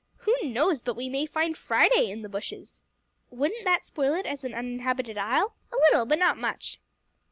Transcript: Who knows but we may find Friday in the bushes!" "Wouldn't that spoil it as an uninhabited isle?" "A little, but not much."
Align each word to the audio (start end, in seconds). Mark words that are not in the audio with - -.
Who 0.15 0.33
knows 0.41 0.81
but 0.81 0.95
we 0.95 1.09
may 1.09 1.27
find 1.27 1.55
Friday 1.55 2.09
in 2.09 2.23
the 2.23 2.27
bushes!" 2.27 2.81
"Wouldn't 3.29 3.63
that 3.65 3.85
spoil 3.85 4.15
it 4.15 4.25
as 4.25 4.43
an 4.43 4.55
uninhabited 4.55 5.15
isle?" 5.19 5.53
"A 5.71 5.75
little, 5.91 6.07
but 6.07 6.17
not 6.17 6.39
much." 6.39 6.79